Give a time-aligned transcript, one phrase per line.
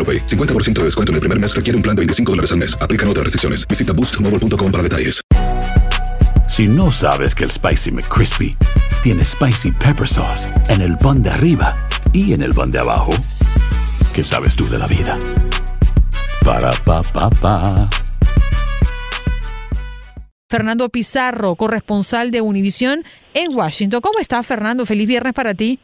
[0.00, 0.24] AroPay.
[0.24, 2.74] 50% de descuento en el primer mes requiere un plan de 25 dólares al mes.
[2.80, 3.68] Aplican otras restricciones.
[3.68, 5.20] Visita boostmobile.com para detalles.
[6.48, 8.56] Si no sabes que el Spicy McCrispy
[9.04, 11.74] tiene Spicy Pepper Sauce en el pan de arriba
[12.12, 13.12] y en el pan de abajo,
[14.12, 15.16] ¿qué sabes tú de la vida?
[16.44, 17.88] Para, pa, pa, pa.
[20.50, 24.00] Fernando Pizarro, corresponsal de Univisión en Washington.
[24.00, 24.84] ¿Cómo estás, Fernando?
[24.84, 25.78] Feliz viernes para ti.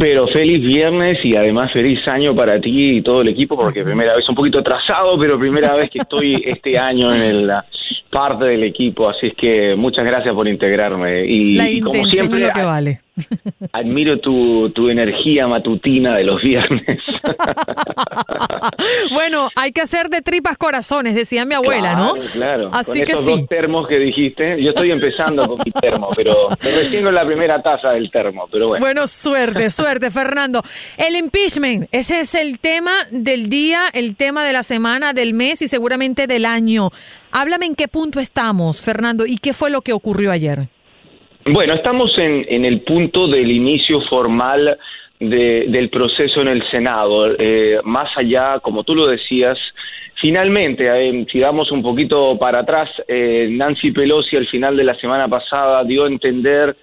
[0.00, 4.16] Pero feliz viernes y además feliz año para ti y todo el equipo, porque primera
[4.16, 7.66] vez un poquito atrasado, pero primera vez que estoy este año en la
[8.10, 11.26] parte del equipo, así es que muchas gracias por integrarme.
[11.26, 13.00] Y, La y como siempre, es lo que vale.
[13.72, 16.98] Admiro tu, tu energía matutina de los viernes.
[19.12, 22.14] bueno, hay que hacer de tripas corazones, decía mi abuela, ¿no?
[22.32, 22.70] Claro.
[22.72, 23.30] Así con que sí.
[23.30, 27.62] dos termos que dijiste, yo estoy empezando con mi termo, pero recién con la primera
[27.62, 28.84] taza del termo, pero bueno.
[28.84, 30.62] Bueno, suerte, suerte, Fernando.
[30.96, 35.62] El impeachment, ese es el tema del día, el tema de la semana, del mes
[35.62, 36.90] y seguramente del año.
[37.30, 40.68] Háblame en qué punto estamos, Fernando, y qué fue lo que ocurrió ayer.
[41.46, 44.78] Bueno, estamos en, en el punto del inicio formal
[45.20, 47.32] de- del proceso en el Senado.
[47.38, 49.58] Eh, más allá, como tú lo decías,
[50.20, 54.94] finalmente, eh, si damos un poquito para atrás, eh, Nancy Pelosi al final de la
[54.94, 56.76] semana pasada dio a entender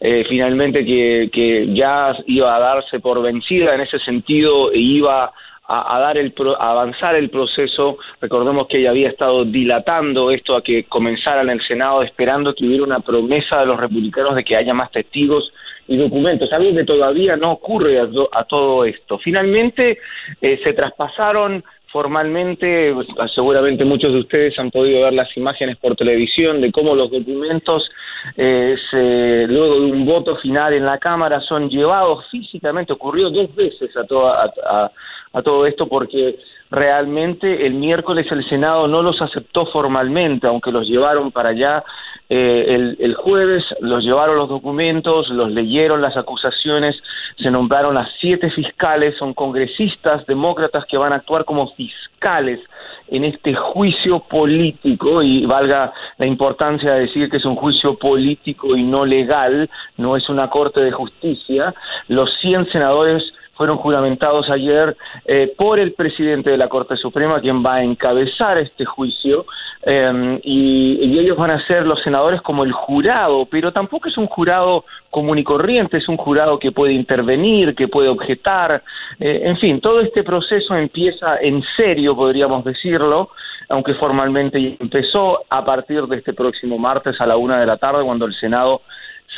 [0.00, 5.32] eh, finalmente que, que ya iba a darse por vencida en ese sentido e iba
[5.66, 7.96] a, a dar el pro- a avanzar el proceso.
[8.20, 12.66] Recordemos que ella había estado dilatando esto a que comenzara en el Senado, esperando que
[12.66, 15.52] hubiera una promesa de los republicanos de que haya más testigos
[15.86, 19.18] y documentos, algo que todavía no ocurre a, a todo esto.
[19.18, 19.98] Finalmente
[20.40, 25.94] eh, se traspasaron formalmente, pues, seguramente muchos de ustedes han podido ver las imágenes por
[25.94, 27.88] televisión de cómo los documentos,
[28.36, 33.54] eh, se- luego de un voto final en la Cámara, son llevados físicamente, ocurrió dos
[33.54, 34.90] veces a, toda- a,
[35.34, 36.36] a- todo esto porque
[36.70, 41.84] realmente el miércoles el Senado no los aceptó formalmente, aunque los llevaron para allá
[42.30, 46.96] eh, el, el jueves, los llevaron los documentos, los leyeron las acusaciones,
[47.38, 52.60] se nombraron a siete fiscales, son congresistas demócratas que van a actuar como fiscales
[53.08, 58.74] en este juicio político y valga la importancia de decir que es un juicio político
[58.74, 59.68] y no legal,
[59.98, 61.74] no es una corte de justicia.
[62.08, 63.22] Los 100 senadores
[63.54, 68.58] fueron juramentados ayer eh, por el presidente de la Corte Suprema, quien va a encabezar
[68.58, 69.46] este juicio,
[69.86, 74.16] eh, y, y ellos van a ser los senadores como el jurado, pero tampoco es
[74.16, 78.82] un jurado común y corriente, es un jurado que puede intervenir, que puede objetar,
[79.20, 83.30] eh, en fin, todo este proceso empieza en serio, podríamos decirlo,
[83.68, 88.04] aunque formalmente empezó a partir de este próximo martes a la una de la tarde,
[88.04, 88.82] cuando el Senado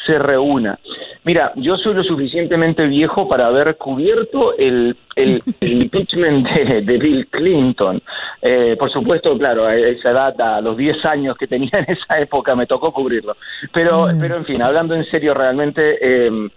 [0.07, 0.79] se reúna.
[1.25, 6.99] Mira, yo soy lo suficientemente viejo para haber cubierto el, el, el impeachment de, de
[6.99, 8.01] Bill Clinton.
[8.41, 12.21] Eh, por supuesto, claro, a esa edad, a los 10 años que tenía en esa
[12.21, 13.37] época, me tocó cubrirlo.
[13.73, 16.49] Pero, pero en fin, hablando en serio, realmente eh,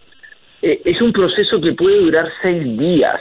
[0.62, 3.20] eh, es un proceso que puede durar seis días.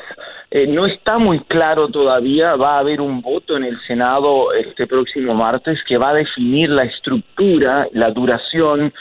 [0.51, 4.87] Eh, no está muy claro todavía, va a haber un voto en el Senado este
[4.87, 8.95] próximo martes que va a definir la estructura, la duración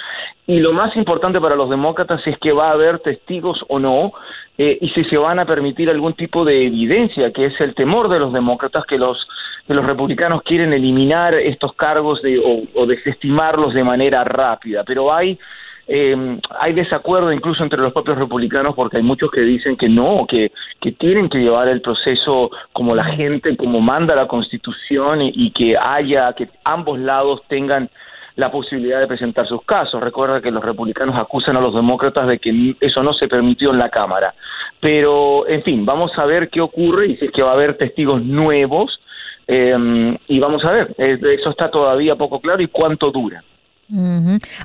[0.46, 4.12] y lo más importante para los demócratas es que va a haber testigos o no
[4.58, 8.10] eh, y si se van a permitir algún tipo de evidencia, que es el temor
[8.10, 9.26] de los demócratas que los
[9.66, 15.14] que los republicanos quieren eliminar estos cargos de, o, o desestimarlos de manera rápida, pero
[15.14, 15.40] hay
[15.88, 20.25] eh, hay desacuerdo incluso entre los propios republicanos porque hay muchos que dicen que no,
[20.28, 20.51] que,
[20.81, 25.78] que tienen que llevar el proceso como la gente, como manda la Constitución y, que
[25.78, 27.89] haya, que ambos lados tengan
[28.36, 30.01] la posibilidad de presentar sus casos.
[30.04, 33.80] Recuerda que los republicanos acusan a los demócratas de que eso no se permitió en
[33.80, 34.36] la Cámara.
[34.81, 37.78] Pero, en fin, vamos a ver qué ocurre y si es que va a haber
[37.78, 39.00] testigos nuevos.
[39.48, 43.42] eh, y vamos a ver, eh, eso está todavía poco claro y cuánto dura.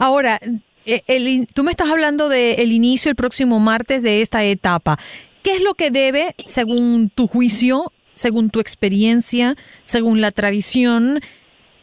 [0.01, 0.39] Ahora,
[0.85, 4.97] el in- tú me estás hablando del inicio el próximo martes de esta etapa.
[5.43, 11.21] ¿Qué es lo que debe, según tu juicio, según tu experiencia, según la tradición,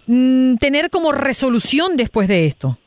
[0.07, 2.77] mm, tener como resolución después de esto?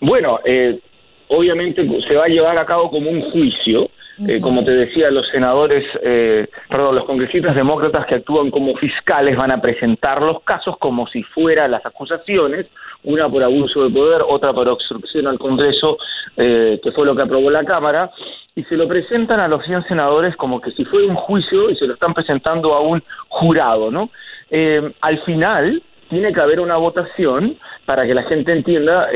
[0.00, 0.80] Bueno, eh,
[1.28, 3.90] obviamente se va a llevar a cabo como un juicio.
[4.26, 9.36] Eh, como te decía, los senadores, eh, perdón, los congresistas demócratas que actúan como fiscales
[9.36, 12.66] van a presentar los casos como si fueran las acusaciones,
[13.04, 15.98] una por abuso de poder, otra por obstrucción al Congreso,
[16.36, 18.10] eh, que fue lo que aprobó la Cámara,
[18.56, 21.76] y se lo presentan a los 100 senadores como que si fuera un juicio y
[21.76, 24.10] se lo están presentando a un jurado, ¿no?
[24.50, 27.56] Eh, al final tiene que haber una votación
[27.86, 29.08] para que la gente entienda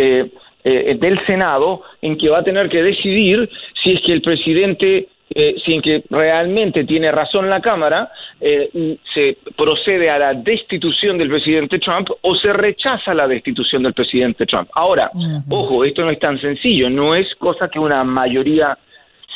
[0.65, 3.49] eh, eh, del Senado en que va a tener que decidir
[3.83, 8.11] si es que el presidente, eh, si en que realmente tiene razón la Cámara,
[8.41, 13.95] eh, se procede a la destitución del presidente Trump o se rechaza la destitución del
[13.95, 14.69] presidente Trump.
[14.75, 15.11] Ahora,
[15.49, 18.77] ojo, esto no es tan sencillo, no es cosa que una mayoría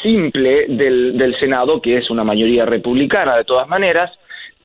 [0.03, 4.11] simple del, del Senado, que es una mayoría republicana de todas maneras,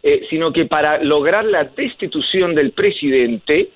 [0.04, 3.70] eh, sino que para lograr la destitución del presidente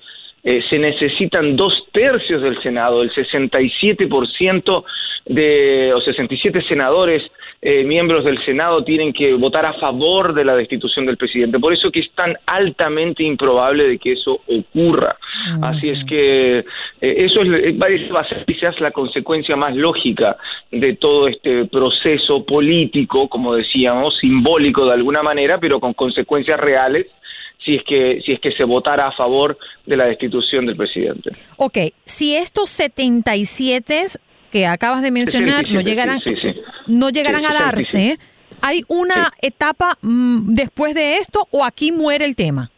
[0.46, 4.84] eh, se necesitan dos tercios del Senado, el 67%
[5.26, 7.22] de, o 67 senadores
[7.60, 11.58] eh, miembros del Senado tienen que votar a favor de la destitución del presidente.
[11.58, 15.16] Por eso que es tan altamente improbable de que eso ocurra.
[15.62, 16.64] Así es que eh,
[17.00, 20.36] eso es, eh, va a ser quizás la consecuencia más lógica
[20.70, 27.06] de todo este proceso político, como decíamos, simbólico de alguna manera, pero con consecuencias reales
[27.66, 31.30] si es que si es que se votara a favor de la destitución del presidente.
[31.56, 34.06] Ok, si estos 77
[34.50, 36.60] que acabas de mencionar no 67, llegaran, sí, sí, sí.
[36.86, 38.18] no llegaran a darse,
[38.62, 42.70] ¿hay una etapa mm, después de esto o aquí muere el tema?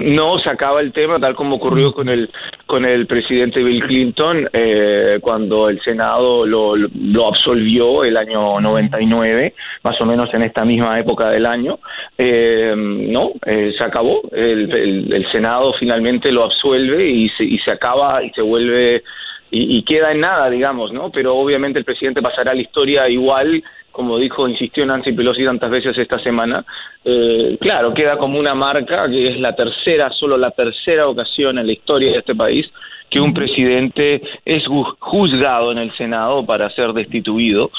[0.00, 2.30] No se acaba el tema tal como ocurrió con el
[2.66, 9.54] con el presidente Bill Clinton eh, cuando el Senado lo, lo- absolvió el año 99,
[9.82, 11.78] más o menos en esta misma época del año.
[12.18, 14.22] Eh, no, eh, se acabó.
[14.32, 19.02] El, el- el Senado finalmente lo absuelve y se, y se acaba y se vuelve
[19.50, 21.10] y, y queda en nada, digamos, ¿no?
[21.10, 23.62] Pero obviamente el presidente pasará a la historia igual,
[23.92, 26.64] como dijo, insistió Nancy Pelosi tantas veces esta semana.
[27.04, 31.66] Eh, claro, queda como una marca que es la tercera, solo la tercera ocasión en
[31.66, 32.66] la historia de este país
[33.10, 37.70] que un presidente es ju- juzgado en el Senado para ser destituido.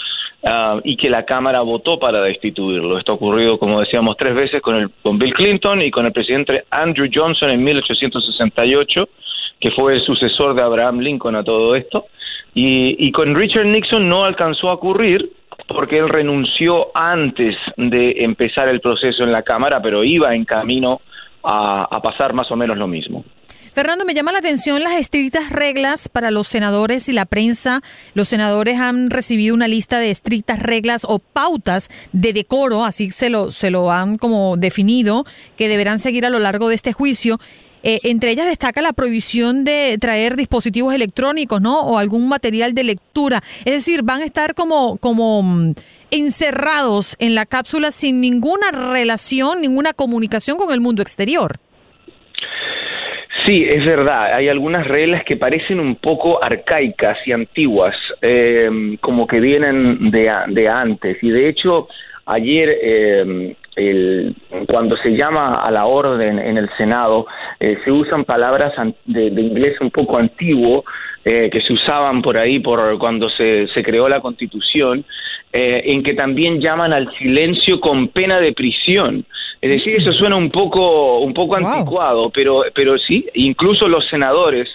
[0.48, 3.00] ah, y que la Cámara votó para destituirlo.
[3.00, 6.12] Esto ha ocurrido, como decíamos, tres veces con, el, con Bill Clinton y con el
[6.14, 9.10] presidente Andrew Johnson en 1868
[9.66, 12.06] que fue el sucesor de Abraham Lincoln a todo esto.
[12.54, 15.32] Y, con Richard Nixon no alcanzó a ocurrir
[15.68, 21.02] porque él renunció antes de empezar el proceso en la Cámara, pero iba en camino
[21.44, 23.26] a, a pasar más o menos lo mismo.
[23.74, 27.82] Fernando, me llama la atención las estrictas reglas para los senadores y la prensa.
[28.14, 33.30] Los senadores han recibido una lista de estrictas reglas o pautas de decoro, así se
[33.30, 35.26] lo, se lo han como definido,
[35.58, 37.38] que deberán seguir a lo largo de este juicio.
[37.88, 41.82] Eh, entre ellas destaca la prohibición de traer dispositivos electrónicos, ¿no?
[41.82, 43.42] O algún material de lectura.
[43.64, 45.74] Es decir, van a estar como, como mm,
[46.10, 51.58] encerrados en la cápsula sin ninguna relación, ninguna comunicación con el mundo exterior.
[53.46, 54.34] Sí, es verdad.
[54.34, 60.32] Hay algunas reglas que parecen un poco arcaicas y antiguas, eh, como que vienen de,
[60.48, 61.18] de antes.
[61.22, 61.88] Y de hecho,
[62.26, 64.36] ayer, eh, el-
[64.68, 67.26] cuando se llama a la orden en el Senado,
[67.60, 68.74] eh, se usan palabras
[69.06, 70.84] de, de inglés un poco antiguo
[71.24, 75.04] eh, que se usaban por ahí por cuando se, se creó la Constitución,
[75.52, 79.26] eh, en que también llaman al silencio con pena de prisión.
[79.62, 84.70] Es decir, eso suena un poco un poco anticuado, pero pero sí, incluso los senadores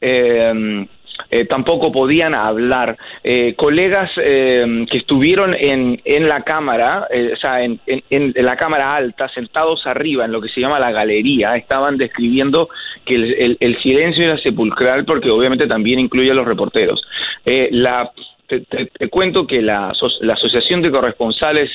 [0.00, 0.86] eh,
[1.30, 2.96] eh, tampoco podían hablar.
[3.24, 8.56] Eh, colegas eh, que estuvieron en, en la cámara, eh, o sea, en, en- la
[8.56, 12.68] cámara alta, sentados arriba, en lo que se llama la galería, estaban describiendo
[13.04, 17.00] que el, el- silencio era sepulcral porque obviamente también incluye a los reporteros.
[17.44, 18.10] Eh, la,
[18.46, 21.70] te, te- cuento que la, la Asociación de Corresponsales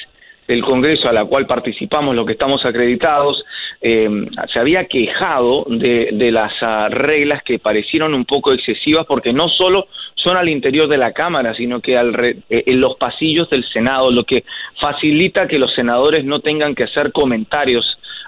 [0.48, 3.44] del Congreso a la cual participamos, los que estamos acreditados,
[3.82, 4.10] eh,
[4.54, 9.48] se había quejado de, de las ah, reglas que parecieron un poco excesivas porque no
[9.50, 13.50] solo son al interior de la Cámara, sino que al re- eh, en los pasillos
[13.50, 14.44] del Senado, lo que
[14.80, 17.86] facilita que los senadores no tengan que hacer comentarios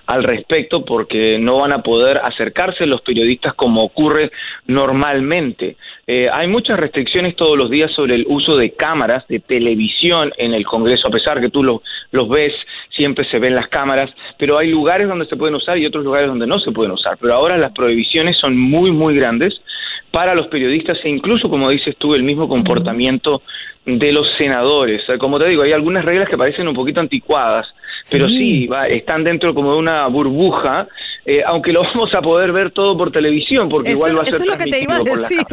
[0.07, 4.31] al respecto porque no van a poder acercarse los periodistas como ocurre
[4.67, 5.77] normalmente.
[6.07, 10.53] Eh, hay muchas restricciones todos los días sobre el uso de cámaras de televisión en
[10.53, 11.81] el Congreso, a pesar que tú lo-
[12.12, 12.53] los ves,
[12.95, 16.27] siempre se ven las cámaras, pero hay lugares donde se pueden usar y otros lugares
[16.27, 17.17] donde no se pueden usar.
[17.19, 19.59] Pero ahora las prohibiciones son muy, muy grandes
[20.12, 23.41] para los periodistas e incluso, como dices tú, el mismo comportamiento
[23.85, 25.03] de los senadores.
[25.19, 27.67] Como te digo, hay algunas reglas que parecen un poquito anticuadas,
[28.12, 30.88] pero sí, va, están dentro como de una burbuja,
[31.25, 34.25] eh, aunque lo vamos a poder ver todo por televisión, porque Eso, igual va a
[34.27, 35.45] ser eso es lo que te iba a decir.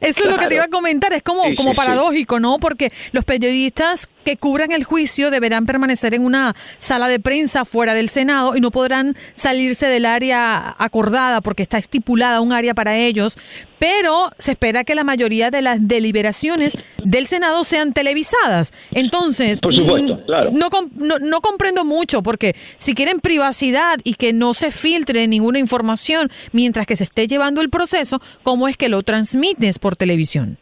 [0.00, 1.12] Eso es lo que te iba a comentar.
[1.12, 1.76] Es como, Sí, como sí, sí.
[1.76, 2.58] paradójico, ¿no?
[2.58, 7.94] Porque los periodistas que cubran el juicio deberán permanecer en una sala de prensa fuera
[7.94, 12.96] del Senado y no podrán salirse del área acordada porque está estipulada un área para
[12.96, 13.36] ellos.
[13.80, 18.72] Pero se espera que la mayoría de las deliberaciones del Senado sean televisadas.
[18.92, 20.50] Entonces, Por supuesto, mm, claro.
[20.52, 25.26] no, com- no, no comprendo mucho porque si quieren privacidad y que no se filtre
[25.26, 29.96] ninguna información mientras que se esté llevando el proceso, ¿cómo es que lo transmites por
[29.96, 30.58] televisión?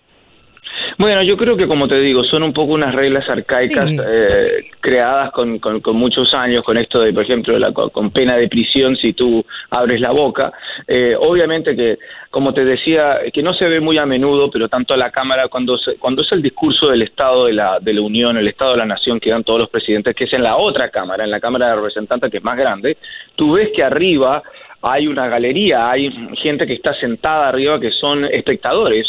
[0.98, 3.96] Bueno, yo creo que como te digo, son un poco unas reglas arcaicas Sí.
[4.04, 8.10] eh, creadas con, con- con muchos años, con esto de, por ejemplo, la, con con
[8.10, 10.52] pena de prisión si tú abres la boca.
[10.88, 11.98] Eh, obviamente que,
[12.30, 15.46] como te decía, que no se ve muy a menudo, pero tanto a la Cámara,
[15.46, 18.72] cuando, se- cuando es el discurso del Estado de la, de la Unión, el Estado
[18.72, 21.30] de la Nación que dan todos los presidentes, que es en la otra Cámara, en
[21.30, 22.96] la Cámara de Representantes, que es más grande,
[23.36, 24.42] tú ves que arriba
[24.82, 26.10] hay una galería, hay
[26.42, 29.06] gente que está sentada arriba que son espectadores.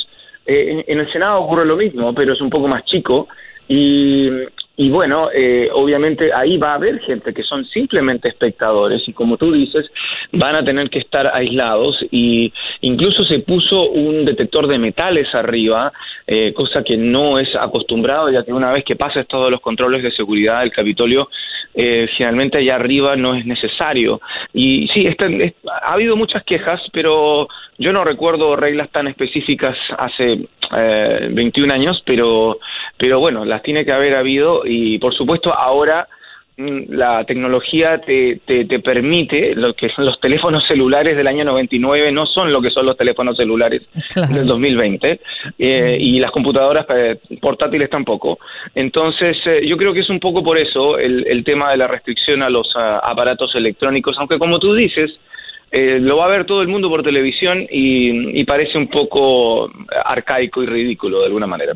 [0.49, 3.27] Eh, en, el Senado ocurre lo mismo, pero es un poco más chico.
[3.67, 4.27] Y,
[4.77, 9.37] y bueno, eh, obviamente ahí va a haber gente que son simplemente espectadores y como
[9.37, 9.91] tú dices,
[10.31, 12.51] van a tener que estar aislados y
[12.81, 15.91] incluso se puso un detector de metales arriba,
[16.25, 20.01] eh, cosa que no es acostumbrado, ya que una vez que pasas todos los controles
[20.01, 21.29] de seguridad del Capitolio,
[21.73, 24.21] eh, finalmente allá arriba no es necesario.
[24.53, 27.47] Y sí, ha habido muchas quejas, pero
[27.77, 30.47] yo no recuerdo reglas tan específicas hace
[30.77, 32.59] eh, 21 años, pero,
[32.97, 36.07] pero bueno, las tiene que haber habido y por supuesto ahora
[36.59, 42.25] la tecnología te, te, te permite, lo que los teléfonos celulares del año 99 no
[42.25, 43.83] son lo que son los teléfonos celulares
[44.29, 45.21] del 2020
[45.57, 48.39] eh, y las computadoras eh, portátiles tampoco.
[48.75, 51.87] Entonces, eh, yo creo que es un poco por eso el, el tema de la
[51.87, 55.17] restricción a los aparatos electrónicos, aunque como tú dices,
[55.71, 59.71] eh, lo va a ver todo el mundo por televisión y, y parece un poco
[60.05, 61.73] arcaico y ridículo de alguna manera.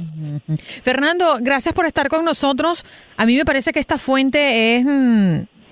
[0.58, 2.84] Fernando, gracias por estar con nosotros.
[3.18, 4.86] A mí me parece que esta fuente es...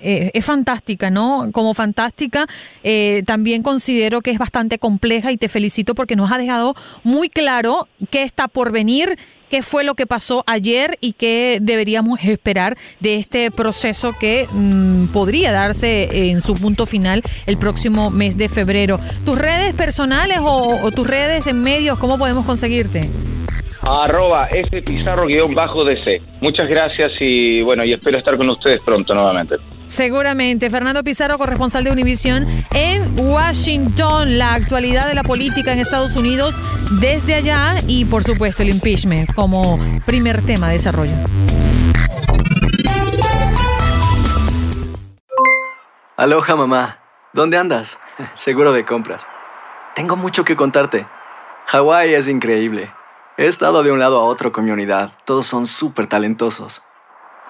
[0.02, 1.50] eh, es fantástica, ¿no?
[1.52, 2.46] Como fantástica,
[2.82, 7.28] eh, también considero que es bastante compleja y te felicito porque nos ha dejado muy
[7.28, 9.16] claro qué está por venir,
[9.52, 15.08] qué fue lo que pasó ayer y qué deberíamos esperar de este proceso que mm,
[15.08, 18.98] podría darse en su punto final el próximo mes de febrero.
[19.24, 23.10] ¿Tus redes personales o, tus redes en medios, cómo podemos conseguirte?
[23.82, 24.48] Arroba
[24.86, 26.22] Pizarro-DC.
[26.40, 29.56] Muchas gracias y bueno, y espero estar con ustedes pronto nuevamente.
[29.92, 30.70] Seguramente.
[30.70, 34.38] Fernando Pizarro, corresponsal de Univisión en Washington.
[34.38, 36.58] La actualidad de la política en Estados Unidos
[36.92, 41.12] desde allá y, por supuesto, el impeachment como primer tema de desarrollo.
[46.16, 46.98] Aloha mamá,
[47.34, 47.98] ¿dónde andas?
[48.34, 49.26] Seguro de compras.
[49.94, 51.06] Tengo mucho que contarte.
[51.66, 52.90] Hawái es increíble.
[53.36, 55.12] He estado de un lado a otro con mi unidad.
[55.26, 56.80] Todos son súper talentosos.